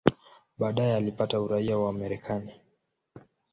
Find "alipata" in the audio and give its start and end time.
0.95-1.39